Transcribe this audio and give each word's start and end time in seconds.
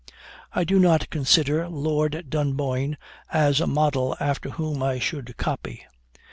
"I 0.53 0.63
do 0.63 0.79
not 0.79 1.11
consider 1.11 1.69
Lord 1.69 2.25
Dunboyne 2.27 2.97
as 3.31 3.59
a 3.61 3.67
model 3.67 4.17
after 4.19 4.49
whom 4.49 4.81
I 4.81 4.97
should 4.97 5.37
copy. 5.37 5.85